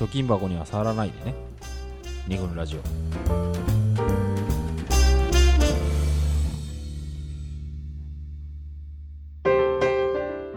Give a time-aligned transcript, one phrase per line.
[0.00, 1.34] 貯金箱には触らないでね。
[2.26, 2.80] 二軍ラジオ。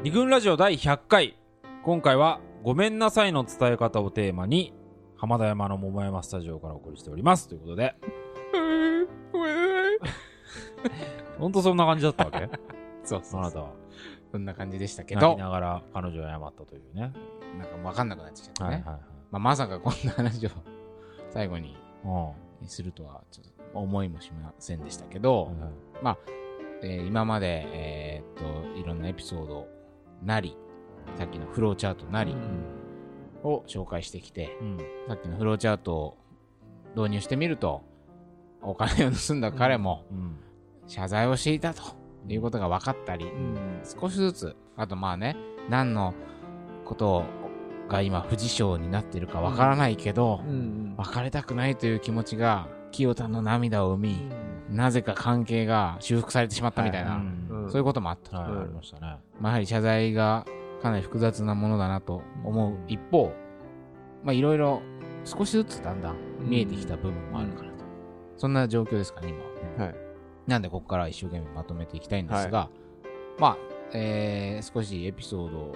[0.01, 1.37] 二軍ラジオ第100回。
[1.83, 4.73] 今回は「ごめんなさい」の伝え方をテーマに
[5.17, 7.49] 浜田山の桃山スタジオからお送りしております。
[7.49, 7.95] ということで。
[11.37, 12.49] 本当そんな感じだったわけ？
[13.03, 13.71] そうそうあなたは。
[14.31, 17.11] そんな感じでしたけ泣どきながら彼女を謝ったというね。
[17.59, 20.51] なんか分かんなくなっちゃったね、はいはいまあ、まさかこんな話を
[21.31, 26.15] 最後にはいするとはちょっと思いもしませんでしたけど、うん。
[26.83, 29.67] えー今まで、えーっといろんなエピソード
[30.21, 30.55] なり
[31.15, 32.35] さっきのフローチャートなり
[33.43, 34.77] を紹介してきて、うん。
[35.07, 36.17] さっきのフローチャートを
[36.95, 37.81] 導入してみると
[38.61, 40.37] お金を盗んだ彼もうん。
[40.85, 41.81] 謝罪をしていたと
[42.27, 43.25] いうことが分かったり、
[43.99, 45.35] 少しずつあとまあね
[45.69, 46.13] 何の
[46.85, 47.23] こと
[47.93, 54.29] が今不自傷になっているか分からないけど、うん別れたくないという気持ちが清田の涙を生み、
[54.69, 57.19] なぜか関係が修復されてしまったみたいな、う
[57.67, 57.67] ん。
[57.69, 58.39] そういうこともあった。
[58.39, 58.61] はい、うん。
[58.61, 59.17] ありましたね。
[59.39, 60.45] まあ、やはり謝罪が
[60.81, 63.33] かなり複雑なものだなと思う一方、
[64.23, 64.81] まあいろいろ
[65.23, 67.85] 少しずつだんだん見えてきた部分もあるかなと。
[68.37, 69.45] そんな状況ですかね、今は。
[69.77, 69.85] ね。
[69.85, 69.95] はい。
[70.47, 72.69] なんでここから一生懸命まとめていきたいんですが、
[73.39, 73.57] まあ、
[73.93, 75.75] えー、少しエピソードを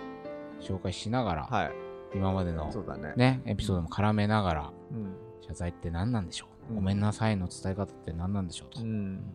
[0.60, 3.14] 紹介しながら、はい今までのね。
[3.16, 5.16] ね、エピソードも絡めながら、うん。
[5.42, 6.76] 謝罪って何なんでしょう、うん。
[6.76, 9.34] ごめんなさいの伝え方って何なんでしょうと、うん。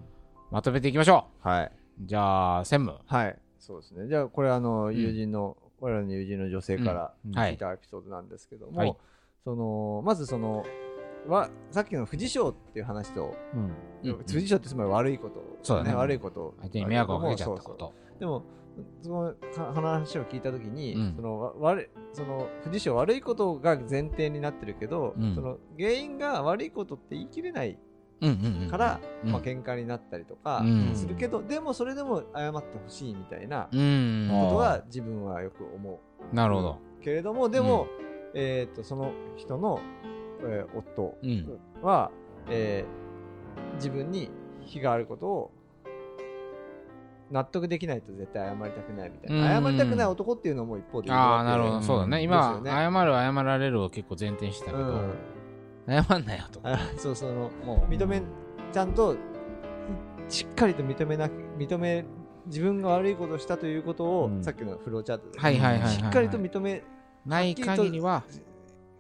[0.51, 1.65] まとめていきましょはい。
[1.67, 1.71] う
[2.07, 2.99] じゃあ専務。
[3.07, 3.39] はい。
[3.59, 4.09] そうですね。
[4.09, 4.97] じゃあ、これ、あの、ん。
[4.97, 8.97] 友人の、我らの友人の女性から聞いたエピソードなんですけども、はい。
[9.45, 10.65] その、まずその、
[11.29, 14.11] わさっきの不自傷っていう話と、うん。
[14.11, 14.17] うん。
[14.19, 15.95] 不自傷ってつまり悪いこと、そうだね。
[15.95, 16.55] 悪いこと。
[16.61, 17.93] 相手に迷惑をかけちゃったこと。
[18.19, 18.43] でも、
[19.03, 21.15] そのか話を聞いたときに、うん。
[21.17, 25.35] そのわ悪いその不自傷悪いことが前提になってるけど、うん。
[25.35, 27.79] その原因が悪いことって言い切れない
[28.21, 29.33] うんうんうんから、うん。
[29.33, 30.91] まあ喧嘩になったりとかうん。
[30.95, 34.29] するけど、でもそれでも謝ってほしいみたいなうん。
[34.31, 36.01] ことが自分はよく思
[36.33, 36.35] う。
[36.35, 36.79] なるほど。
[37.03, 37.87] けれどもでも、
[38.35, 39.81] えー、とその人の、
[40.45, 41.59] えー夫うん。
[41.83, 42.11] は、
[42.49, 43.03] えー
[43.77, 44.31] 自分に
[44.65, 45.53] 非があることを
[47.33, 49.65] 納得できないと絶対謝りたくないみたいな、うん。
[49.65, 51.83] 謝りたくない男っていうのも一方でああなるほど、うん。
[51.83, 52.23] そうだね。
[52.23, 52.71] 今よね。
[52.71, 55.15] 謝る謝られるを結構前提にしてたけど、うん。
[55.89, 58.23] 謝んなよとあそうそのもう認め
[58.73, 59.17] ちゃんと
[60.29, 61.29] しっかりと認めな
[61.59, 62.05] 認め
[62.47, 64.45] 自分が悪いことをしたということを、うん。
[64.45, 66.83] さっきのフローチャートで、はいはいしっかりと認め
[67.25, 68.25] ない限りは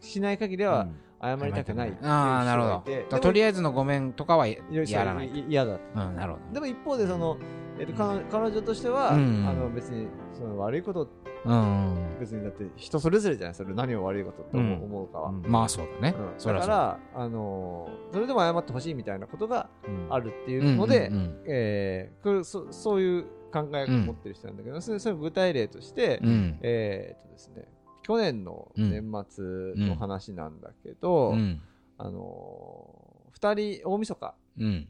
[0.00, 0.88] しない限りは
[1.20, 3.18] 謝りたくないああなるほど。
[3.20, 4.56] とりあえずのごめんとかはや
[5.04, 6.54] らないい嫌だうんなるほど。
[6.54, 7.36] でも一方でその、
[7.78, 9.46] えっと彼彼女としては、うん。
[9.48, 11.08] あの別にその悪いこと
[11.44, 15.42] うん別にだって人それぞれじゃないそれ何を悪いことって思う,、かは、うん。
[15.46, 19.68] まあそうだね、だから、あのーそれでも謝ってほしいみたいなことが
[20.10, 20.26] ある。
[20.26, 21.12] るっていうので、う
[21.46, 22.12] え
[22.44, 26.20] そそういう考えを持ってる人なんだけど、それそれ具体例として、
[26.62, 27.64] えーっとですね
[28.02, 29.44] 去年の年末
[29.76, 31.60] の話なんだけど、うん。
[31.98, 34.88] あのー、2人大晦日うん。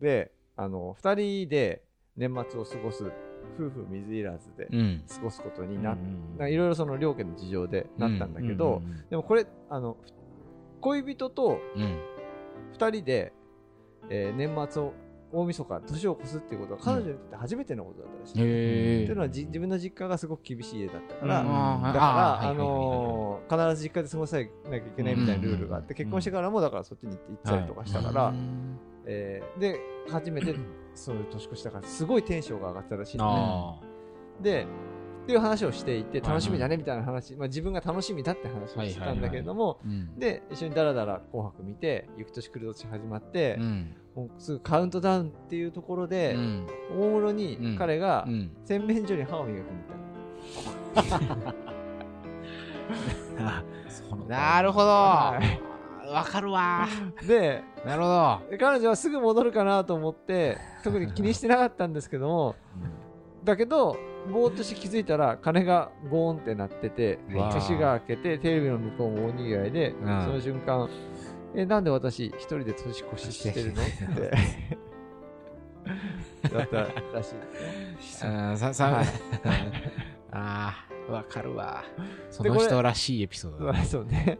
[0.00, 1.82] で、あのー、2人で
[2.18, 3.04] 年末を過ごす
[3.58, 5.02] 夫婦水入らずでうん。
[5.08, 5.96] 過ごすことになっ
[6.50, 9.96] いろいろその両家の事情でなったんだけど、でもこれあの
[10.80, 11.98] 恋人とうん。
[12.74, 13.32] 2人で、
[14.10, 14.92] えー年末を
[15.30, 18.40] 大晦日年を越すっていうことは彼女にとって初めてのことだったらしい。
[18.40, 28.78] へってえいうのはじ自分の実家がすごく厳しい家だったから、だから、あのー必ず実家で過ごさなきゃいけないみたいなルールがあって、うん結婚してからもだからそっちに行って行ったりとかしたから、うん。
[29.06, 29.78] えーで
[30.10, 30.54] 初めて
[30.98, 33.24] そういう年越したからすごいテンションが上がったらしいの
[33.80, 33.82] ね。
[34.40, 34.66] あで
[35.24, 40.18] っていう話をしていてはい楽しみだねみたいな話、まあ、自分が楽しみだって話をしてたんだけれども、うん。
[40.18, 43.96] で一緒にダラダラ紅白見て行く年来る年始まって、うん。
[44.14, 46.66] もうすぐカウントダウンっていうところで、うん。
[46.98, 48.56] 大室に彼がうん。
[48.64, 49.76] 洗面所に歯を磨きに
[50.94, 51.08] 行っ
[53.38, 53.44] た。
[53.58, 53.64] あ。
[53.88, 55.67] そのなるほど
[56.10, 56.86] わはかるわ。
[57.26, 58.40] でなるほど。
[58.58, 62.56] 彼女はすぐ戻るかなと思って特に気にしてなかったんですけども
[63.44, 63.96] だけど
[64.30, 67.18] ぼーっとして気づいたら鐘がゴーンって鳴ってて
[67.52, 69.94] 年が明けてテレビの向こうも大にぎわいで、ん。
[70.02, 70.88] その瞬間
[71.54, 73.82] えなんで私一人で年越ししてるの？
[73.82, 74.30] って。
[76.52, 77.34] だったらしい
[77.96, 78.30] ですね。
[78.30, 79.06] あーささはい。
[80.32, 81.84] あーわかるわ。
[82.30, 83.84] その人らしいエピソードだね。
[83.84, 84.38] そうね。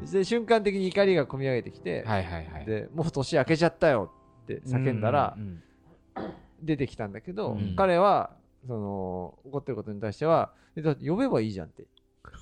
[0.00, 0.10] うん。
[0.10, 2.66] で瞬間的に怒りがこみ上げてきて、はいはいはい。
[2.66, 4.12] でもう年明けちゃったよ
[4.44, 5.62] って叫んだらうん
[6.62, 7.74] 出てきたんだけど、うん。
[7.74, 8.30] 彼は
[8.66, 11.86] その怒ってることに対してはえだって呼べばいいじゃんって。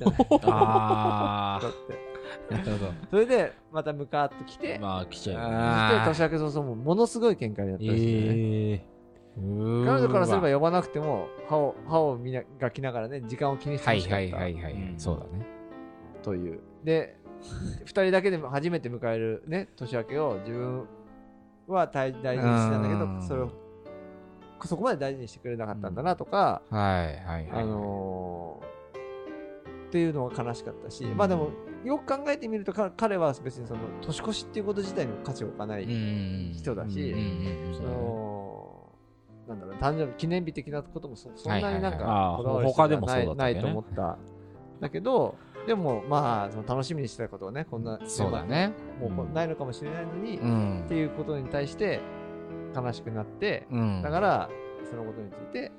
[0.43, 2.09] あだって。
[2.55, 2.93] なるほど。
[3.11, 5.57] それでまたムカーっと来て、まあ来ちゃうよね。
[5.57, 6.05] あー。
[6.05, 8.98] で年明け早々もうものすごい喧嘩になったらしいよね、ええ
[9.41, 14.37] 彼女からすれば呼ばなくても歯を歯を磨きながらね時間を気にしてはいほしかった。
[14.37, 14.95] はいはいはい、うん。
[14.99, 15.47] そうだね。
[16.23, 16.61] という。
[16.85, 17.17] で
[17.85, 20.87] 2人だけでも初めて迎えるね年明けを自分
[21.69, 23.21] は大大事にしてたんだけうん。
[23.21, 23.51] どそれを
[24.65, 28.69] そこまで大事にしてくれなかったんだなとか、はいはいはいあのー
[29.89, 31.49] っていうのが悲しかったし、まあでも
[31.83, 37.75] よく考えてみるとか彼は別にその年越しっていうこと自体にも価値を置かない、うん人だしうんうんうん。
[37.75, 38.38] その
[39.49, 44.19] なんだろう誕生日記念日的なこともそそんなになんはいはいはいかこだわる他でも必要はないと思った。
[44.81, 45.35] だけど
[45.67, 48.73] でもまあその楽しみにしてたことをねこんなそうだね。
[49.01, 50.85] もうこうないのかもしれないのに、っうん。
[50.89, 52.01] ていうことに対して
[52.75, 54.03] 悲しくなって、うん。
[54.03, 54.51] だから
[54.89, 55.73] そのことについて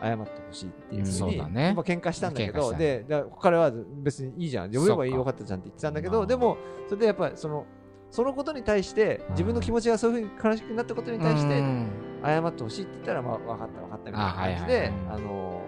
[0.00, 1.72] 謝ってほしいっていうふうに、そうだね。
[1.74, 3.06] まあ喧嘩したんだけどで
[3.40, 4.72] 彼は別にいいじゃん。
[4.72, 6.56] 呼べばよかったじゃんって言ってたんだけまあどでも
[6.86, 7.66] それでやっぱりその
[8.10, 11.88] そのことに対して自分の気持ちがそういうふうに悲しくなったことに対してうん
[12.26, 15.62] 謝ってほしいって言ったらまあ分かった分かったみたいな感じあはいであの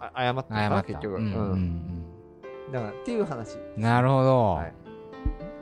[0.00, 0.68] 謝ったのか謝った。
[0.70, 2.72] な結局、うんうんうん。
[2.72, 4.74] だからっていう話うんなるほど、はい。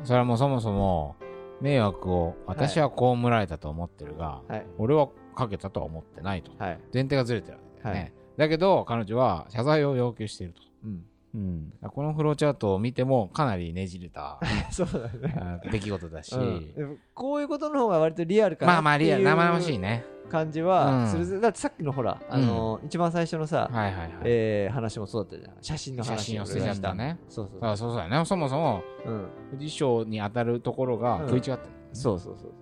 [0.04, 1.16] それはもうそもそも
[1.60, 4.66] 迷惑を私は被られたと思ってるが、はい。
[4.78, 6.52] 俺はかけたとは思ってないと。
[6.58, 6.78] はい。
[6.92, 8.12] 前提がずれてるわけだよね、はい。
[8.36, 10.62] だけど彼女は謝罪を要求していると。
[10.84, 11.04] うん
[11.34, 11.72] うん。
[11.82, 14.38] このフローチャートを見てもかなりねじれた
[14.70, 15.34] そうだね。
[15.36, 16.98] あ出来事だし、うん。
[17.14, 31.58] こういうことの方が割とリアルかなまあまあリアル生々しいね感じうんはする、だってさっきのほら、あの一番最初のさ、はいはいはい、えー話もそうだったじゃん写真の話写真を捨てちゃったねそうそうあそうそうだねそもそもうん、辞書に当たるところが食い違ってる、
[31.92, 32.52] そうそうそう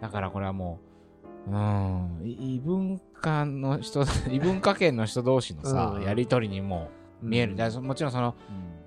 [0.00, 0.80] だからこれはも
[1.46, 6.90] う、うん、い異文化の人、異文化圏の人同士のさ、うんやりとりにも
[7.22, 7.54] 見える。
[7.54, 7.84] うん。
[7.84, 8.34] もちろんその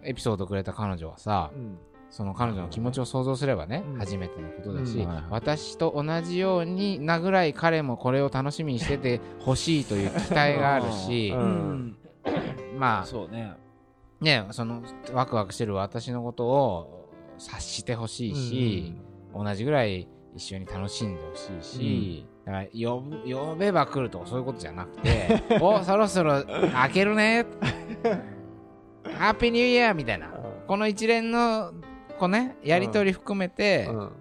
[0.03, 1.77] エピソードくれた彼女はさ、うん。
[2.09, 3.99] その彼女の気持ちを想像すればね、うん。
[3.99, 5.07] 初めてのことだし、うん。
[5.07, 5.25] はいはい。
[5.29, 11.43] 私と同じようになぐらい彼もこれを楽しみにしててほしいという期待があるし、う うん。
[11.87, 11.97] ん
[12.77, 13.53] まあ、そうね。
[14.21, 14.83] ね、その
[15.13, 18.95] ワクワクしてる私のことを察してほしいし、
[19.33, 26.43] 同じぐらい一緒に楽しんでほしいし、だから呼ぶ呼べば来るとかそういうことじゃなくて おそろそろ
[26.73, 27.45] 開けるね。
[29.17, 30.31] ハッピーニューイヤーみたいな。
[30.65, 31.71] この一連の
[32.17, 34.11] こうねやりとり含めて、うん。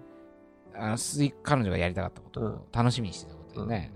[0.75, 0.97] あの
[1.41, 3.91] 彼女がやりたかったことを楽しみにしてたことでね、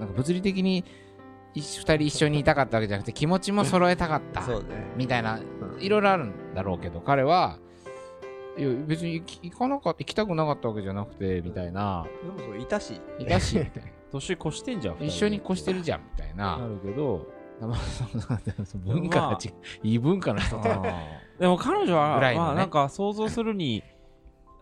[0.00, 0.84] なんか物理的に
[1.54, 4.40] 一二人一緒にいたかったわけじゃなくて気持ちも揃えたかった。
[4.40, 4.56] ね。
[4.96, 5.80] みたいなうん。
[5.80, 7.58] いろいろあるんだろうけど彼は
[8.58, 12.06] いや別に行かなかった行きたくなかったわけじゃなくてみたいな。
[12.22, 13.00] でもそういたし。
[13.18, 13.58] いたし。
[13.58, 16.58] みたいな年越してんじゃん一緒に越してるじゃんみたいな。
[16.58, 17.26] なるけど。
[17.60, 19.52] まあそうなんだよその文化が違う
[19.82, 20.62] 異文化の人と
[21.38, 22.34] でも彼女は、ね。
[22.34, 23.82] まあなんか想像するに、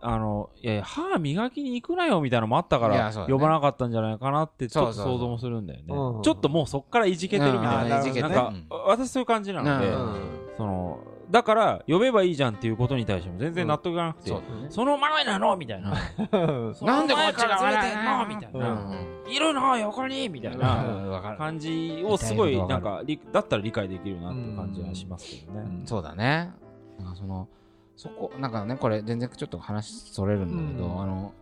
[0.01, 3.25] あの、いやいや、歯磨きに行くなよみたいなのもあったから、ね。
[3.27, 5.85] 呼ばなかったんじゃないかなって、ちょっと想像もするんだよね。
[5.89, 6.21] うん。
[6.21, 8.01] ちょっともうそっからいじけてるみたいな。
[8.01, 8.65] うんなんか、うん。
[8.69, 10.15] 私そういう感じなので、うん。
[10.55, 14.67] その、だから、呼べばいいじゃんっていうことに対しても全然納得がなくて、そうだね。
[14.69, 15.91] その前な のみたいな。
[15.91, 18.71] なんでこっちがずれてんのみたいな。
[18.71, 20.59] うんいるの横にみたいうん。
[20.59, 25.81] な感じをすごい、ないんか、りだったら理解できるなっていう感じはしますけどね。
[25.85, 26.51] そうだね。
[26.97, 27.47] なんかその
[27.95, 31.01] そこなんかねこれ全然ちょっと話それるんだけど、うん。
[31.01, 31.33] あの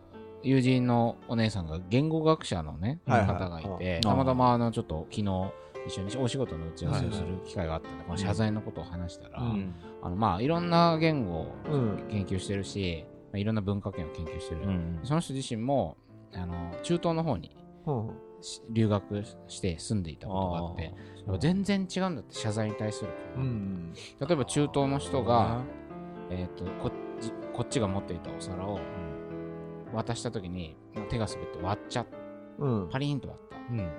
[0.44, 3.28] 友人のお姉さんが言語学者のね、はいはい。
[3.28, 5.52] 方がいてうんたまたまあのちょっと昨日
[5.88, 9.74] 一緒にお仕事の打ち合わせをする機会があったんで、この謝罪のことを話したら、うん。
[10.02, 12.04] あのまあいろんな言語をうん。
[12.10, 15.98] 研究してるし、まあいろんな文化圏を研究してる、うんその人自身も
[16.34, 17.56] あの中東の方に
[18.70, 20.94] 留学して住んでいたことがあって
[21.40, 23.12] 全然違うんだって謝罪に対する。
[23.38, 25.62] うん例えば中東の人が、
[26.30, 26.92] えー、とこっ
[27.22, 28.80] ちこっちが持っていたお皿を
[29.94, 30.76] 渡した時に
[31.10, 32.18] 手が滑って割っちゃった。
[32.60, 32.90] うん。
[32.90, 33.58] パリーンと割った。
[33.58, 33.92] うん。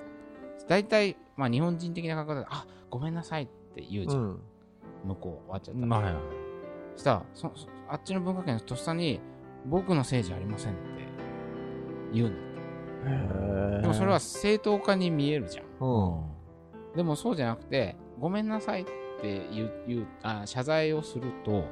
[0.69, 4.41] 大体、まあ、日本人的な感覚であごめんなさいって言うじゃん、うん。
[5.05, 6.23] 向こう割っちゃった、まあはいはい。
[6.97, 9.21] そしたらそそあっちの文化圏のとっさに
[9.65, 10.81] 僕のせいじゃありませんって
[12.13, 13.83] 言うんだって。
[13.83, 15.65] でもそれは正当化に見えるじゃん。
[15.81, 16.25] う
[16.93, 16.97] ん。
[16.97, 18.85] でもそうじゃなくて、ごめんなさいっ
[19.21, 21.67] て言う言うあ謝罪をすると、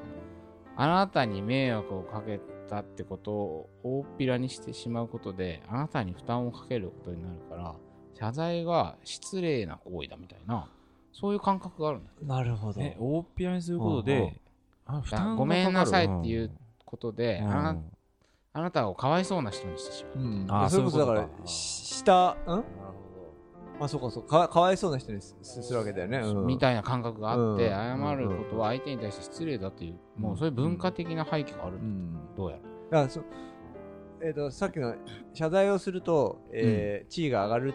[0.76, 7.74] あなたに迷惑をかけたってことを大っぴらにしてしまうことで、あなたに負担をかけることになるから、
[8.18, 10.68] 謝罪が失礼な行為だみたいな、
[11.12, 12.10] そういう感覚があるんだ。
[12.10, 12.16] よ。
[12.26, 12.80] なるほど。
[12.80, 14.40] え、大っぴらにすることで、
[14.86, 15.36] あ負担がかかる。
[15.36, 16.50] ごめんなさいっていう
[16.84, 17.50] ことで、うん。
[17.50, 17.76] あな
[18.54, 20.24] あなたをかわいそうな人にしてしまう。
[20.24, 20.46] うん。
[20.48, 21.12] あーそれこそだか。
[21.12, 21.48] らそういうことか。
[21.48, 22.64] し下ん？
[23.78, 24.48] あそうかそうか。
[24.48, 26.46] かわいそうな人にすするわけだよね、うん。
[26.46, 27.70] みたいな感覚があって、うん。
[27.70, 32.18] 謝ることは相手に対して失礼だという、もうそういう文化的な背景がある、うん。
[32.34, 32.62] どうやら。
[32.62, 32.68] だ
[33.02, 33.20] からそ
[34.22, 34.94] えー、とさっきの
[35.34, 37.74] 謝罪をすると、えー地位が上がる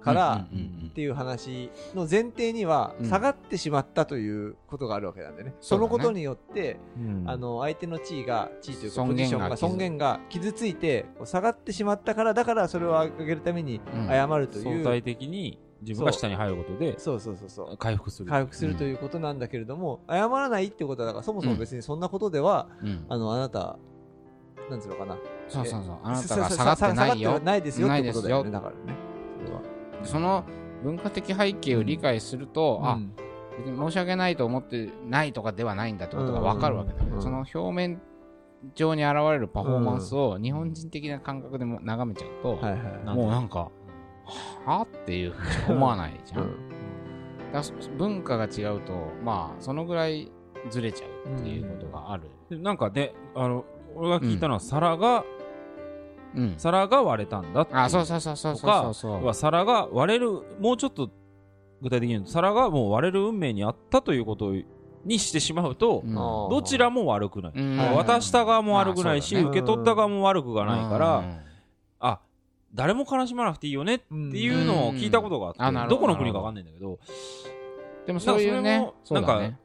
[0.00, 0.88] からうんうんうんうん。
[0.88, 3.08] っていう話の前提にはうん。
[3.08, 5.58] 下がってしまったということがあるわけなんでね、そだね。
[5.60, 7.24] そうのことによって、うん。
[7.26, 14.08] あの相手の地位が地位というか尊ポジションが尊厳が傷ついて下がってしまったからだからそれを上げるためにうん。
[14.08, 17.20] 謝るという、相対的に自分が下に入ることでそう。
[17.20, 18.28] そうそうそう回復する。
[18.28, 23.06] 回復するということなんだけれども、謝らないってことはだからそもそも別にそんなことでは、うん。
[23.08, 23.78] あのあなた
[24.70, 25.16] なんつうのかな。
[25.48, 25.98] そうそうそう。
[26.02, 27.40] あなたが下がってないよ。
[27.40, 28.50] ないですよってことだよね。
[28.50, 29.07] だからね
[30.02, 30.44] その
[30.82, 33.12] 文化的背景を理解すると、あうん。
[33.58, 37.22] 別に申し訳ないと思ってないとかではないんだってことが分かるわけだよね、うん。
[37.22, 38.00] その表面
[38.74, 43.16] 上に現れるパフォーマンスを日本人的な感覚でも眺めちゃうと、はいはい。
[43.16, 43.70] もうなんか、
[44.64, 46.42] はっていうふうに思わないじゃん。
[46.42, 47.98] うん。
[47.98, 50.30] 文化が違うと、まあ、そのぐらい
[50.70, 52.30] ずれちゃうっていうことがある。
[52.50, 53.64] でなんかね、あの、
[53.96, 55.24] 俺が聞いたのは皿が、うん。
[56.56, 57.78] 皿が割れたんだっていう。
[57.78, 59.34] あ、そうそうそうそうそうそう。
[59.34, 60.30] 皿が割れる、
[60.60, 61.10] もうちょっと
[61.82, 64.52] 具体的に言うと、皿がもう割れる運命にあったということ
[65.04, 66.14] にしてしまうと、うん。
[66.14, 67.52] どちらも悪くない。
[67.54, 67.76] うん。
[67.76, 71.38] はい渡した側も悪くないし、受け取った側も悪くがないから、うん。
[72.00, 72.20] あ、
[72.74, 75.88] 誰も悲しまなくていいよねっていうのを聞いたことがあって、ど。
[75.88, 76.98] どこの国かわかんないんだけど、
[78.06, 79.58] でもそういうね、それもなんかね。、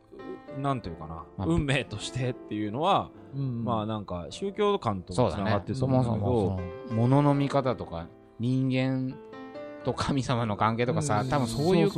[0.57, 5.73] なんていうかな、まあ運命としてっていうのは、うんまあなんか宗教観とつながって。
[5.73, 6.57] そもそも、
[6.89, 8.07] その物の見方とか、
[8.39, 9.15] 人間
[9.83, 11.91] と神様の関係とかさう、ん多分そういう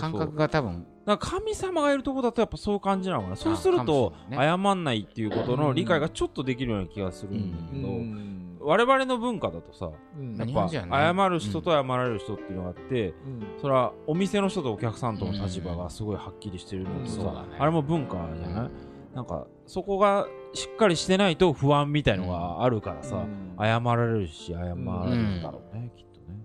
[0.00, 3.36] 感覚が多分、なんか神様がいるとこだとやっぱそういう感じなのかな。
[3.36, 10.34] そうするかと謝んないっていうことの理解がちょっとできるような気がするんだけうど、ん我々の文化だとさ、うん。
[10.34, 13.14] やっぱ謝る人と謝られる人っていうのがあって、うん。
[13.60, 17.06] それはお店の人とお客さんとの立場がすごいはっきりしてるのとうん。
[17.06, 17.48] さ、そうだね。
[17.60, 18.70] あれも文化じゃない、
[19.14, 23.54] なんかそこがしっかりしてないと不安みたいのがあるからさ、うん。
[23.56, 26.36] 謝られるし謝られるんだろうね、きっとね。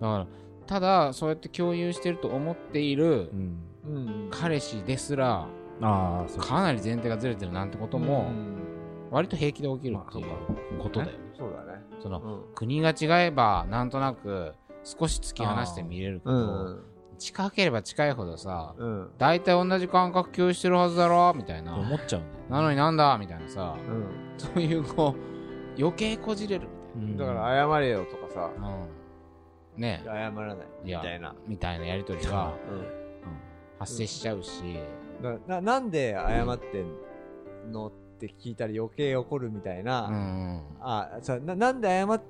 [0.00, 0.26] だから、
[0.66, 4.28] ただ、そうやって共有してると思っているうん、うん。
[4.32, 5.46] 彼氏ですら、
[5.80, 6.62] あか。
[6.62, 8.56] なり前提がずれてるなんてことも、うん。
[9.12, 10.32] 割と平気で起きるっていうま
[10.80, 11.21] あことだよね。
[11.36, 11.80] そうだね。
[12.00, 12.54] そのうん。
[12.54, 16.84] 国が違えば、なんとなく少し突き放して見れるけうど、ん。
[17.18, 19.10] 近ければ近いほどさ、うん。
[19.18, 21.76] 大体同じ感覚共有してるはずだろみたいな。
[21.76, 22.26] 思っちゃうね。
[22.50, 24.06] なのになんだみたいなさ、うん。
[24.36, 27.16] そういうこう、余計こじれるうん。
[27.16, 28.50] だから謝れよとかさ。
[29.76, 29.80] うん。
[29.80, 30.02] ね。
[30.04, 31.34] 謝らないみたいな。
[31.46, 33.02] みたいなやりとりがうん。
[33.78, 34.78] 発生しちゃうし、
[35.20, 40.62] だななんで謝ってんのって聞いたら余計怒るみたいな、うん。
[40.80, 42.22] あさななんで謝っ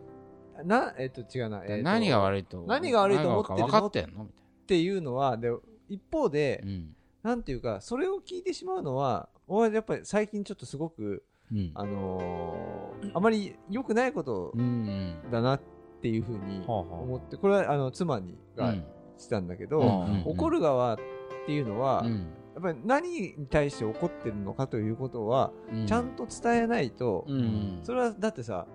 [0.65, 3.67] なえっと違うな、えっと何が悪いと何が悪いと思ってるの？
[3.67, 4.25] 分かってんの？
[4.25, 4.33] みっ
[4.67, 5.51] ていうのはで
[5.89, 6.63] 一方で。
[6.65, 6.97] うん。
[7.23, 11.23] なんていうかそれを聞いてしまうのは俺はやっぱり最近ちょっとすごく
[11.53, 11.71] うん。
[11.73, 15.15] あのーあまり良くないことうん。
[15.31, 15.61] だなっ
[16.01, 18.85] ていうふうにはあはあ思ってこれはあの妻にがうん
[19.19, 20.99] したんだけど、うん怒る側っ
[21.47, 25.87] ていうのは、うんやっぱり何に対して怒ってるのかということは、うん。
[25.87, 27.81] ちゃんと伝えないと、うん。
[27.83, 28.67] それはだってさ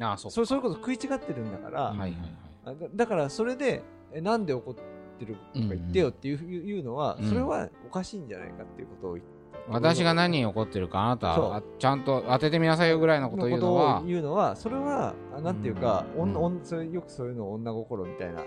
[0.00, 2.20] ああ、そうそれこそ食い違ってるんだから、はいはいはい。
[2.66, 3.82] あだだからそれで
[4.12, 7.28] えなんで怒ってるとか言ってよっていう,、いうのはうん。
[7.28, 9.36] それはおかしいんじゃないかっていうことを言って
[9.68, 16.36] 私が何に怒ってるかあなたちゃんと当ててみなさいよぐらいのことを言うのは言うのはそれはあなんていうか、うん。
[16.36, 18.42] おんそれよくそういうのを女心みたいな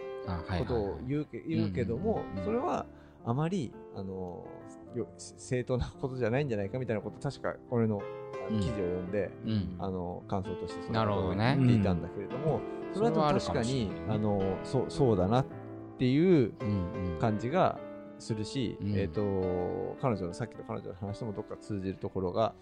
[0.59, 2.43] ことを言うけ,、言うけども、うん。
[2.45, 2.85] それは
[3.25, 4.45] あまりあのよ
[5.17, 8.01] 正当なことじゃないんじゃないかみたいなこと確かこれの
[8.49, 9.75] 記事を読んで、うん。
[9.79, 11.55] あの感想としてそなるほどね。
[11.57, 12.61] 言っていたんだけれども、
[12.93, 15.45] それそれは確かにあのそうそうだなっ
[15.97, 17.19] ていううんうん。
[17.19, 17.77] 感じが
[18.17, 18.97] するし、うん。
[18.97, 19.21] えっ、と
[20.01, 22.53] 彼女のさっきの彼女の話ともどっか通じるところが、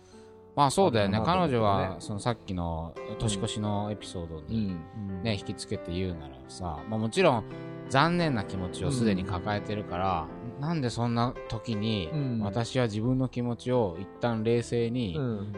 [0.56, 1.18] まあそうだよね。
[1.18, 4.76] あるかな彼女はそのさっきの年越しのエピソードに
[5.24, 7.44] ね引きつけて言うならさまあもちろん
[7.90, 10.28] 残念な気持ちをすでに抱えてるから
[10.60, 12.40] なんでそんな時にうん。
[12.42, 15.54] 私は自分の気持ちを一旦冷静にうん。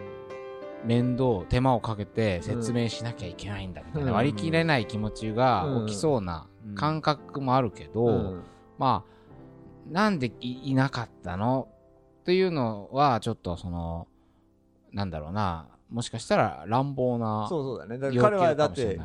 [0.86, 4.16] 面倒手間をかけて説明しなきゃいけないんだみたいなうん。
[4.16, 8.44] 割り切れない気持ちが起きそうな感覚もあるけど、うん。
[8.78, 11.68] まあなんでいいなかったの？
[12.22, 14.08] っていうのはちょっとその
[14.92, 17.98] なんだろうなもしかしたら乱暴なそうそうだね。
[17.98, 19.04] だから彼はだってか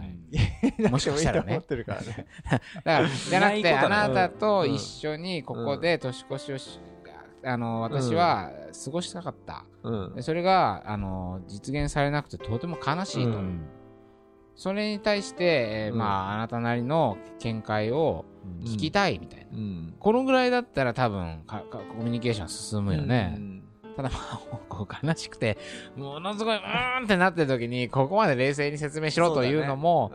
[0.90, 1.58] もしかしたらね。
[1.58, 4.74] ってるからねだからじゃ なくてあなたとうん。
[4.74, 6.78] 一緒にここで年越しをし、
[7.42, 8.50] あの私は
[8.84, 10.14] 過ごしたかった、うん。
[10.14, 13.66] でそれがあの実現されなくてとても悲しいと、うん。
[14.54, 15.98] それに対して、えーうん。
[15.98, 18.26] まああなたなりの見解を
[18.62, 19.94] 聞きたいみたいな、うん。
[19.98, 23.53] このぐらいだったら多分コミュニケーション進むよね、うん
[23.96, 25.56] ただまあこう悲しくて
[25.96, 30.10] ものすごいうーんってなってる時にここまで冷静に説明しろというのも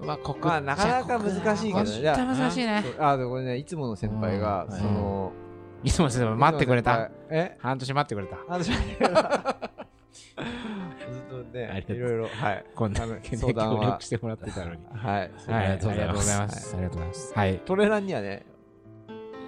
[0.00, 0.06] うん。
[0.06, 1.84] まあこまあなかなか難しいけどね。
[1.86, 2.84] 絶対難しいね。
[2.98, 4.78] あでもこれねいつもの先輩がうん。
[4.78, 5.32] その
[5.82, 7.10] いつも先生待ってくれた。
[7.30, 7.56] え？
[7.58, 8.36] 半年待ってくれた。
[8.48, 8.78] 話しずっ
[11.28, 11.96] とね ありがとう。
[11.96, 12.64] いろいろはい。
[12.74, 13.84] こんな相談は。
[13.98, 14.80] 力してもらってたのに。
[14.92, 15.20] はい。
[15.20, 16.06] はいありがとうございます。
[16.06, 16.38] ありがとうござい。
[16.38, 17.32] ますありがとうございます。
[17.34, 17.58] はい。
[17.64, 18.46] トレランにはね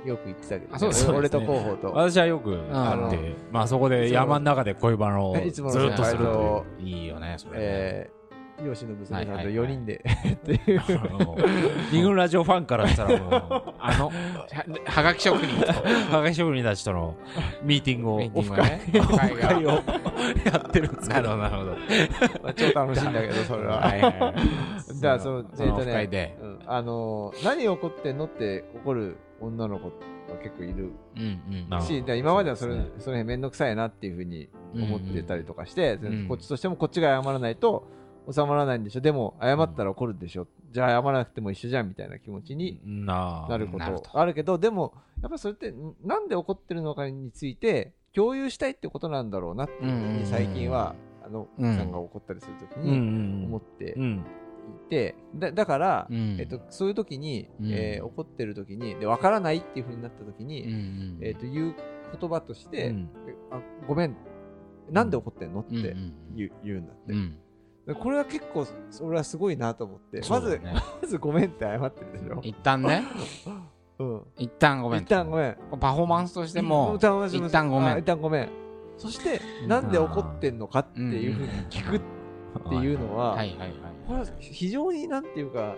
[0.04, 0.68] よく言ってたけどね。
[0.72, 1.10] あそうです。
[1.10, 1.92] 俺とね広報と。
[1.92, 5.78] 私はよくあって、まあそこで山の中で恋バナをずっとす
[6.16, 7.56] るといいいよねそれね。
[7.60, 8.13] えー
[8.56, 9.54] 吉野娘さんとはいはいはい。
[9.54, 10.82] 4人で っていう。
[11.92, 13.30] 二軍ラジオファンからしたらもう、
[13.78, 14.12] あのは
[14.86, 15.72] はがき職人と。
[16.16, 17.16] はがき職人たちとの
[17.62, 18.82] ミーティングを、ミーティングをね。
[18.96, 19.02] オ
[19.34, 22.42] フ会をやってるんですけど、なるほどなるほど。
[22.42, 23.80] まあ超楽しいんだけど それは。
[23.80, 24.20] はいはい。
[24.20, 24.34] はい
[24.94, 26.36] じゃあそのそのオえっとねフ会で。
[26.40, 26.58] うん。
[26.66, 29.92] あのー何怒ってんのって怒る女の子が
[30.42, 30.92] 結構いる
[31.82, 33.00] し、で今まではそれそうですね。
[33.00, 36.28] その辺めんどくさいなっていうふうに思ってたりとかして、うんうん。
[36.28, 37.88] こっちとしてもこっちが謝らないと
[38.32, 39.00] 収まらないんでしょ。
[39.00, 49.96] でも謝ったら怒るでしょ、じゃあ謝らなくても一緒じゃんみたいな気持ちにななることあるけどでもやっぱそれってんなんで怒ってるのかについて共有したいってことなんだろうなっていうふううん。
[49.96, 52.82] うんうんに最近はあのうん奥さんが怒ったりするときうん。
[52.82, 54.24] うにん思っていうん。
[54.88, 55.14] て。
[55.34, 56.36] だだから、うん。
[56.38, 57.70] えっと、そういう時に、うん。
[57.72, 61.74] えー怒ってる時にで分からないっていうふうになった時に、うんうんえっと言う
[62.18, 63.08] 言葉として、うん。
[63.28, 64.16] えあごめん。
[64.90, 67.30] なんで怒ってんのってうんうん言う,、言うんだって、うん。
[67.30, 67.36] で
[67.92, 68.66] これは結構
[69.02, 70.60] 俺はすごいなと思って、まず、
[71.02, 73.04] まずごめんって謝ってるでしょ、一旦ね。
[73.98, 75.02] うん、一旦ごめん。
[75.02, 75.56] 一旦ごめん。
[75.78, 77.12] パフォーマンスとしても一旦
[77.68, 78.48] ごめん一旦ごめん。
[78.96, 82.00] そしてなんで怒ってんのかっていうふうに聞くっ
[82.70, 83.72] ていうのは、はいはいはい。
[84.06, 85.76] これは非常になんていうか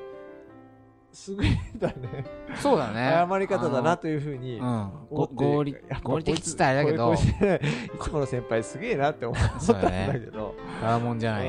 [1.28, 2.24] 優れたね
[2.60, 3.26] そうだね。
[3.28, 4.90] 謝り方だなというふうにうん。
[5.10, 7.08] 合理合理的っつったらあれだけど。
[7.08, 7.18] こい
[7.98, 10.54] つもの先輩すげえなって思ったんだけど。
[10.80, 11.18] ただ もん。
[11.18, 11.48] じゃない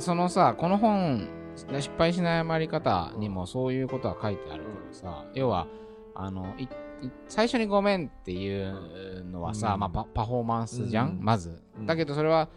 [0.00, 5.66] そのさこの本失敗しない謝り方にもそういうことは書いてあるけどさ、要は
[6.14, 6.54] あの
[7.28, 9.80] 最初にごめんっていうのはさ、うん。
[9.80, 11.18] まあ、パパフォーマンスじゃん、うん。
[11.20, 11.86] まず、うん。
[11.86, 12.48] だけどそれは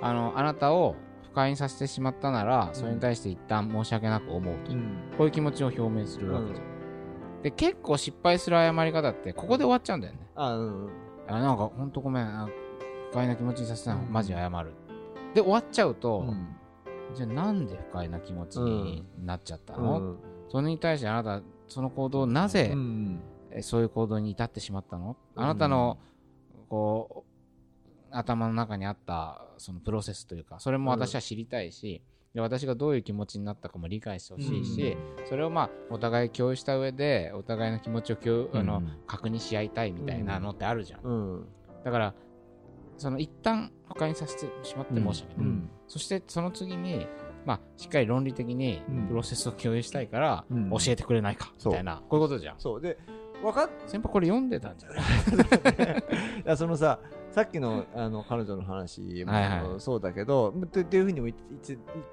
[0.00, 4.98] あのあなたを不快にさせてしまったなら、それに対して一旦申し訳なく思うと、うん。
[5.16, 10.20] こういう気持ちを表明するわけじゃん、で結構失敗する謝り方ってここで終わっちゃうんだよね。
[10.36, 10.88] あうん。
[11.28, 12.48] あなんかほんとごめんあ
[13.10, 14.12] 不快な気持ちにさせたの、うん。
[14.12, 14.72] マジ謝る
[15.34, 16.54] で終わっちゃうと、うん
[17.14, 20.18] じゃあなんで不快な気持ちになっちゃったうの、ん。
[20.50, 22.74] それに対してあなたその行動をなぜ、
[23.60, 25.42] そういう行動に至ってしまったの、うん。
[25.42, 25.98] あなたの
[26.68, 27.28] こう
[28.10, 32.02] 頭の中にあったそのプロセスというかそれも私は知りたいし、
[32.34, 34.96] で私がどういう気持ちになったかも理解してほしいし、
[35.28, 38.88] それをまあお互い共有した上でお互いの気持ちを共有、あのうん。
[39.06, 41.48] 確認し合いたいみたいなのってあるじゃん、うん。
[41.84, 42.14] だから
[42.98, 45.70] その一旦不快にさせてしまって申し訳ない、うん。
[45.86, 47.06] そしてその次に、
[47.46, 49.06] まあ、しっかり論理的にうん。
[49.08, 50.70] プロセスを共有したいから、うん。
[50.70, 52.56] 教えてくれないか、みたいな、こういうことじゃん。
[52.58, 52.80] そう。
[52.80, 52.98] で
[53.40, 54.96] 分かっ先輩これ読んでたんじゃな
[56.52, 56.56] い？
[56.58, 56.98] そのさ
[57.30, 59.80] さっきのあの彼女の話もはいはい。
[59.80, 61.28] そうだけどとっていうふうにも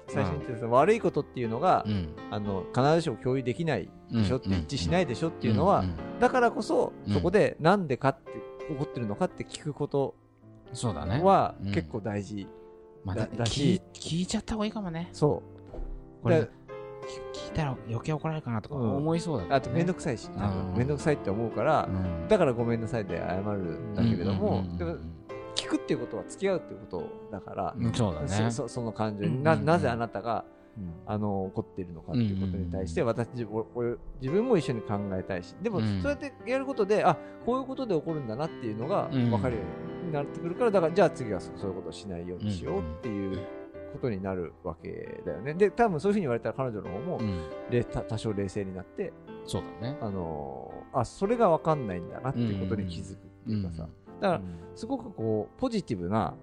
[0.06, 2.14] 最初に言ってたその悪いことっていうのがうん。
[2.30, 4.54] あの必ずしも共有できないでしょってうん。
[4.54, 5.86] 一致しないでしょっていうのはん。
[5.86, 5.96] ん。
[6.20, 7.12] だからこそうん。
[7.12, 8.30] そこでなんでかって
[8.72, 10.14] 怒ってるのかって聞くこと
[10.72, 11.22] そうだね。
[11.22, 12.46] はうん結構大事。
[13.04, 15.08] まあ、だだ聞い聞いちゃった方がいいかもね。
[15.12, 15.42] そ
[16.22, 18.96] これ聞いたら余計怒られるかなとかうん。
[18.96, 19.48] 思いそうだね。
[19.50, 20.28] うあと面倒くさいし
[20.74, 22.28] 面倒くさいって思うからうん。
[22.28, 24.70] だからごめんなさいで謝るんだけれどうんもうん。
[24.70, 24.96] うんでも
[25.54, 27.92] 聞くっていうことは付き合うっていうことだからうん。
[27.94, 28.28] そうだね。
[28.28, 29.32] そそその感情うん。
[29.38, 30.44] にななぜあなたが
[30.76, 30.92] うん。
[31.06, 33.06] あの怒っているのかっていうことに対してうん。
[33.06, 36.02] 私自おお自分も一緒に考えたいしでもうん。
[36.02, 39.30] そうやってやることであこういうことで起こるんだなっていうのがうん。
[39.30, 43.38] 分かるようになってくるからだからじゃあ次はそそういうことをしないようにしようっていう
[43.92, 49.12] ことになるわけだよねで多分そういうふうに言われたら彼女の方もうんれた多少冷静になって
[49.44, 49.98] そうだね。
[50.00, 53.88] あのーあそれが分かんないんだなっていうことに気づくっていうかさ
[54.20, 54.40] だから
[54.74, 56.34] すごくこうポジティブな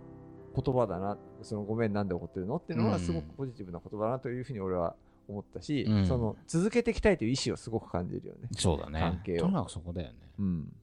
[0.56, 4.96] 言葉だなそのごめんなんで怒ってるのっていうのうんはすごくポジティブな言葉だなというふうに俺は
[5.28, 8.50] 思ったし、うんその続けていきたいという意思をすごく感じるよね。
[8.58, 9.00] そうだね。
[9.00, 10.16] 関係をとにかくそこだよね。
[10.40, 10.74] うん。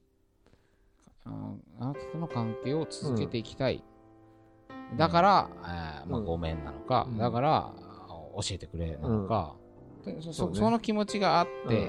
[1.24, 3.85] ああなたとの関係を続けていきたい。
[4.96, 6.24] だから、えーまあ、うん。
[6.24, 7.18] ごめんなのか、うん。
[7.18, 9.54] だからあ教えてくれなのか、
[10.04, 10.59] でそそうね。
[10.59, 11.85] その気持ちがあって、うん。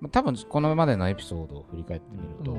[0.00, 2.56] まあ多分このまでのエピソードを振り返ってみると、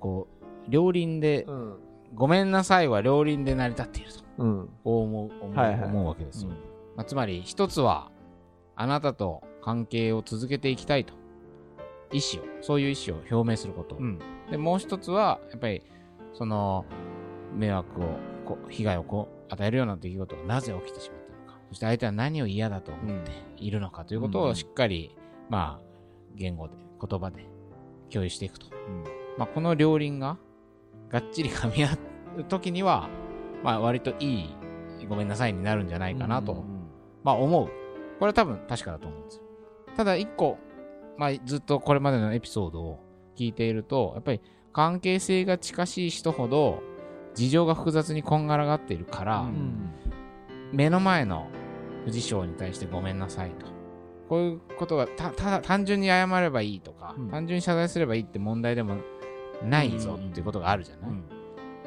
[0.00, 1.76] こう両輪で、うん。
[2.14, 4.20] ごめんなさいは両輪で成り立っていると。
[4.38, 4.68] うん。
[4.82, 5.90] こう思う思う,、はいはい。
[5.90, 6.56] 思うわけですよ、うん。
[6.96, 8.10] まあ、つまり一つは
[8.76, 11.12] あなたと関係を続けていきたいと
[12.12, 14.18] 意思をそういう意思を表明すること、うん。
[14.50, 15.82] でもう一つはやっぱり
[16.32, 16.84] その
[17.54, 18.04] 迷惑を
[18.44, 21.60] こう被害をこう与えるような出来事がなぜ起きてしまったのか。
[21.68, 25.16] そして相手は何を嫌だと思っているのかということをしっかり、
[25.48, 25.84] まあ
[26.34, 27.46] 言語で言葉で
[28.10, 29.04] 共有していくと、うん。
[29.36, 30.38] まあ、この両輪が
[31.10, 31.96] がっちり噛み合
[32.38, 33.08] う時には、
[33.62, 34.54] まあ、割といい
[35.08, 36.88] ごめんなさいになるんじゃないかなと、うん。
[37.22, 37.66] まあ思う。
[37.66, 37.72] こ
[38.20, 39.42] れは多分確かだと思うんですよ。
[39.96, 40.58] ただ一個、
[41.18, 43.00] まあずっとこれまでのエピソードを
[43.36, 44.40] 聞いていると、やっぱり
[44.72, 46.82] 関係性が近しい人ほど
[47.34, 49.90] 事情が複雑にこんがらがっているから、うん。
[50.72, 51.48] 目の前の
[52.04, 53.66] 藤章に対してごめんなさいと。
[54.28, 57.30] こういうことがたただ単純に謝ればいいとか、うん。
[57.30, 58.96] 単純に謝罪すればいいって問題でも
[59.62, 61.24] ないぞっていうことがあるじゃない、うん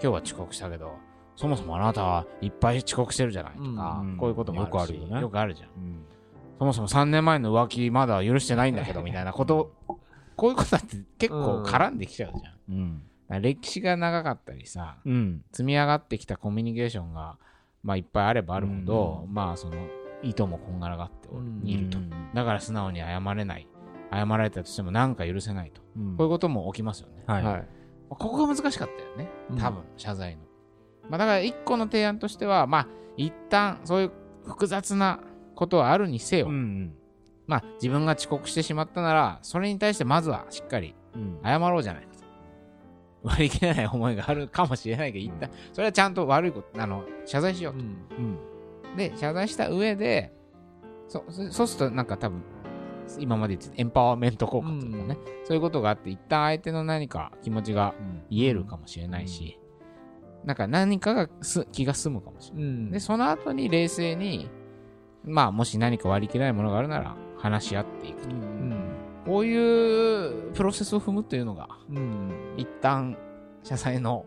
[0.04, 0.94] 今日は遅刻したけど、
[1.36, 5.22] そもそもあなたはいっぱい遅刻してるじゃないとか、うんこういうこともよくあるよね。
[5.22, 5.70] よくあるじゃん。
[6.66, 9.74] うんそもそも3年前の浮気まだ許してないんだけど、みたいなこと、
[10.36, 12.78] こういうことだって結構絡んできちゃうじゃん。
[12.78, 13.04] うん
[13.42, 17.38] 歴史が長かったりさ、うん積み上がってきたコミュニケーションが、
[17.82, 19.76] まあいっぱいあればあるほど、まあその、
[20.22, 21.98] 意図もこんがらがってうんいると。
[22.34, 23.68] だから素直に謝れない。
[24.12, 25.82] 謝られたとしてもなんか許せないと。
[25.98, 27.24] うんこういうことも起きますよね。
[27.26, 27.68] はいはい。
[28.10, 29.30] ここが難しかったよね。
[29.50, 30.44] うん多分、謝罪の。
[31.10, 34.12] まあだから一個の提案としては、まあ一旦そういう
[34.46, 35.22] 複雑な
[35.56, 36.94] ことはあるにせよ、うん
[37.48, 41.40] まあ自分が遅刻してしまったなら、それに対してまずはしっかりうん。
[41.44, 42.10] 謝ろうじゃないか。
[42.14, 42.24] と。
[43.24, 47.80] 割り切れない思いがあるかもしれないけど、一旦、それはちゃんと悪いこと、あの、謝罪しようと。
[47.80, 48.38] うん。
[48.96, 50.34] で、謝罪した上で、
[51.08, 52.42] そそそうするとなんか多分、
[53.20, 57.94] 今まで言ってたエンパワーメント効果というかね、そういうことがあって、一旦相手の何か気持ちが
[58.30, 59.60] 癒えるかもしれないし、
[60.46, 62.64] なんか何かがす気が済むかもしれない。
[62.64, 62.92] うん。
[62.92, 64.50] で、その後に冷静に、
[65.24, 68.36] まあ、もし何か割り切れないものがあるなら、話し合っていくと。
[68.36, 68.76] うん。
[69.26, 72.32] こういうプロセスを踏むというのが、うん。
[72.58, 73.18] 一旦、
[73.64, 74.26] 謝罪の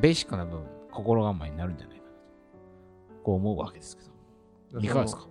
[0.00, 3.22] ベーシックな部分、心構えになるんじゃないかなと。
[3.22, 4.02] こう思うわけですけ
[4.74, 4.80] ど。
[4.80, 5.26] いかがですか？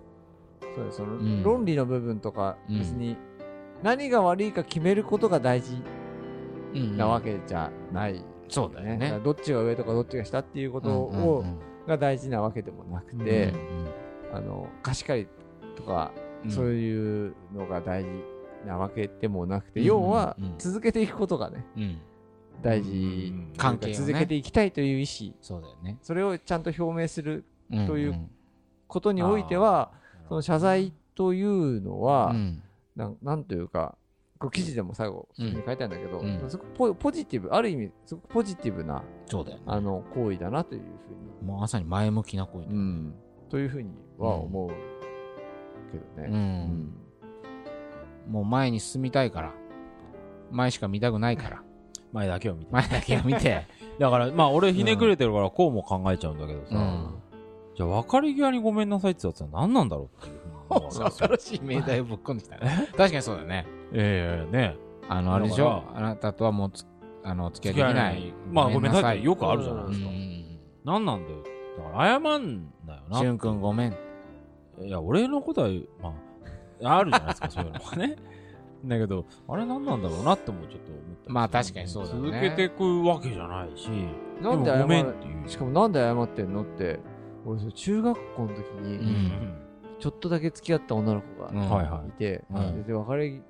[0.76, 3.18] そうですその、うん論理の部分とか、うん別に
[3.82, 5.82] 何が悪いか決めることが大事
[6.74, 9.24] うんなわけじゃない、そうだよだからね。
[9.24, 13.52] どっちが上とかどっちが下っていうことを、うんうんうんが大事なわけでもなくて、
[14.34, 15.28] あの貸し借り
[15.76, 16.12] とか、
[16.44, 16.52] うん。
[16.52, 18.10] そういうのが大事
[18.66, 20.56] なわけでもなくて、うん要はうん。
[20.58, 22.02] 続けていくことがねうん。
[22.62, 23.54] 大事、うん。
[23.58, 25.98] 関係続けていきたいという意思そうだよね。
[26.02, 28.30] それをちゃんと表明するという
[28.88, 29.92] ことにおいては、
[30.28, 32.64] その謝罪というのは、うん。
[32.96, 33.96] なんなんというか、
[34.52, 36.50] 記事でも最後、そこに書いてあるんだけど、うん。
[36.50, 39.64] すごくポポジティブ、ある意味、すごくポジティブなそうだよね。
[39.68, 40.88] あの行為だなというふう
[41.44, 43.14] に、もうまさに前向きな声だうん、
[43.50, 44.70] というふうには思う
[45.92, 46.38] けどうね。
[46.38, 46.94] ん。
[48.30, 49.54] もう前に進みたいから、
[50.52, 51.64] 前しか見たくないから、
[52.14, 52.72] 前だけを見て。
[52.72, 53.66] 前だけを見て、
[54.00, 57.16] だからまあ俺ひねくれてるからこうも考えちゃうんだけどさ、うん。
[57.76, 62.88] じゃあ別れ際にごめんなさいってやつは何なんだろうっていうふうに思うわけですよ新しい命題をぶっ込んできたね。
[62.96, 63.66] 確かにそうだよね。
[63.94, 64.76] いやいやいやね。
[65.08, 65.84] あの、あれでしょ？
[65.96, 66.86] あなたとはもうつ、
[67.24, 68.34] あの、付き合いできない。
[68.52, 69.24] まあごめんなさい。
[69.24, 70.10] よくあるじゃないうんですか、
[70.84, 71.38] 何なんだよ
[71.84, 73.18] だから謝んなよな。
[73.20, 73.96] しゅんくんごめん。
[74.82, 75.70] いや俺のことは
[76.02, 76.14] ま
[76.84, 78.16] ああるじゃないですか そういうのがね。
[78.86, 82.20] だけどあれ何なんだろうなってもちょっと思ったまあ確かにそうだね。
[82.22, 83.90] 続けていくわけじゃないし。
[84.42, 85.50] なんで謝もごめんっるていう。
[85.50, 87.00] しかもなんで謝ってんのって、
[87.46, 89.54] 俺、それ中学校の時うに、ん。
[90.00, 91.56] ちょっとだけ付き合った女の子うん。
[91.60, 92.08] がはいはい。
[92.08, 93.44] いて、うんで、別れる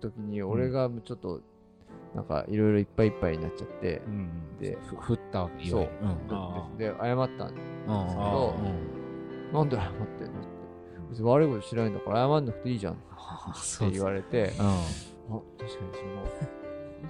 [0.00, 1.40] 時に、俺がちょっと、
[2.14, 6.78] なんか、いろいろいっぱいいっぱいになっちゃってう、んで、ふ振ったわけそう。
[6.78, 7.78] で、で謝ったんうん。
[7.86, 8.20] うん。
[8.20, 9.52] あうん。
[9.52, 10.48] なんで謝ってんのって。
[11.10, 12.94] 別に悪いことしないんだから謝んなくていいじゃん。
[12.94, 14.66] って言われて、うん。
[14.66, 14.80] あ、
[15.58, 16.48] 確かに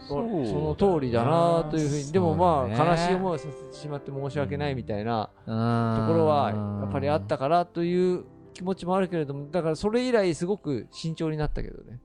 [0.07, 6.51] その、その通りだなというふうに、でもまあ、悲しい思いをさせてしまって申し訳ないみたいなとところは、
[6.83, 12.01] やっぱりあったからという気持ちもあるけれども、だからそれ以来すごく慎重になったけどね。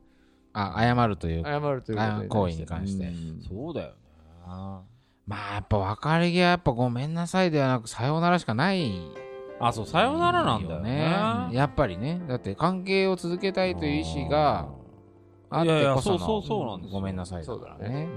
[0.54, 1.44] あ、謝るという。
[1.44, 3.08] 謝るということあ行為に関して。
[3.08, 3.42] うん。
[3.48, 3.94] そうだよね。
[5.26, 8.92] まあやっぱ別れ際やっぱごめんなさいではなくさようならしかない
[9.60, 11.50] あそうさよならなんだよね。
[11.54, 12.22] やっぱりね。
[12.28, 14.68] だって関係を続けたいという意思が
[15.50, 17.00] あっいやいやてこそのそうそうそうなんですよ。
[17.00, 18.10] ごめんなさいそうだからね。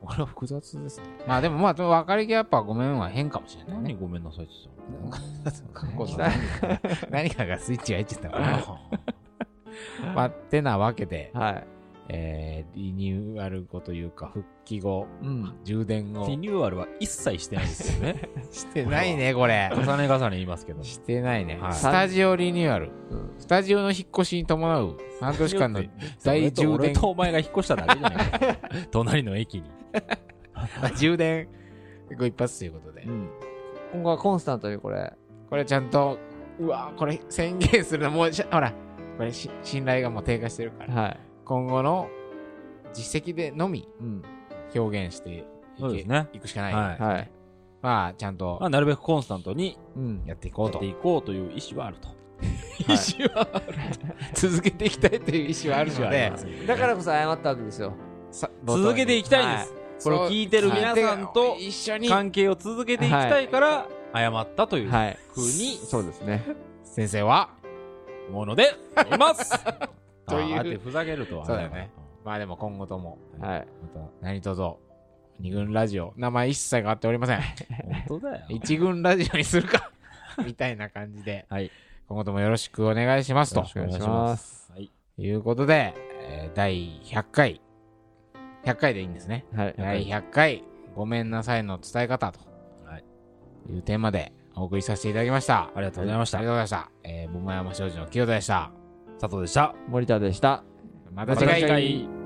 [0.00, 1.06] これは複雑ですね。
[1.26, 3.82] まあでもまあ別れ際やっぱごめんは変かもしれないね。
[3.82, 4.54] 何ごめんなさいって
[4.88, 8.64] 言って過去の何かがスイッチが入っちゃったから。
[10.14, 11.66] まあてなわけで、はい。
[12.08, 15.54] えー、リニューアル後というか、復帰後、うん。
[15.64, 16.36] 充電後リ。
[16.36, 18.28] ニューアルは一切してないですよね。
[18.50, 19.70] してないね、これ。
[19.72, 20.82] 重ね重ね言いますけど。
[20.82, 21.58] してないね。
[21.58, 22.90] はいスタジオリニューアル。
[23.10, 25.82] うんスタジオの引っ越しに伴う半年間の
[26.22, 28.58] 大充電俺とお前が引っ越しただけじゃないか。
[28.90, 29.64] 隣の駅に。
[30.96, 31.48] 充電
[32.18, 33.10] ご一発ということでう。
[33.10, 33.30] ん。
[33.92, 35.12] 今後はコンスタントにこれ、
[35.48, 36.18] これちゃんと、
[36.58, 38.72] うわこれ宣言するのもうし、ほら、
[39.16, 40.94] これし信頼がもう低下してるから。
[40.94, 41.20] はい。
[41.44, 42.08] 今後の
[42.92, 44.22] 実績でのみうん。
[44.74, 45.40] 表現してい
[45.80, 46.74] うですねいくしかない。
[46.74, 47.30] はいはい。
[47.82, 50.22] まあ、ちゃんとまあ、なるべくコンスタントにうん。
[50.26, 50.86] やっていこうとやって。
[50.86, 52.08] いこうという意思はあると。
[52.78, 53.64] 意思はある。
[54.34, 56.32] 続けていきたいという意思はあるので、
[56.66, 57.92] だからこそ謝ったわけですよ。
[58.30, 59.74] さ続けていきたいんです。
[60.04, 65.18] これを聞いてる皆さんと一緒に関係を続けていきたいから、謝ったというはい。
[65.32, 66.42] ふうにそうですね。
[66.82, 67.50] 先生は、
[68.28, 68.74] 思うので、
[69.12, 69.52] います
[70.26, 71.90] というふざけるとはそうだよね。
[72.24, 73.66] まあでも今後とも、はい。
[73.94, 74.62] また何卒、
[75.40, 77.40] 二軍ラジオ、名前一切変わっておりません。
[78.08, 78.46] 本当だよ。
[78.48, 79.90] 一軍ラジオにするか？
[80.44, 81.70] みたいな感じで、はい。
[82.08, 84.72] 今後ともよろしくお願いしますとよろしくお願いします。
[84.72, 84.90] はい。
[85.18, 87.60] いうことで、えー第100回、
[88.64, 89.44] 100回でいいんですね。
[89.54, 89.74] はい。
[89.76, 92.40] 第100回、ごめんなさいの伝え方と
[92.84, 93.04] はい
[93.72, 95.70] いうテーマでお送りさせていただきました。
[95.74, 97.08] ありがとうございましたありがとうございました。
[97.08, 98.70] えー、桃山商事の清田でした。
[99.20, 99.74] 佐藤でした。
[99.88, 100.64] 森田でした。
[101.14, 101.62] また次回。
[101.62, 102.21] また次回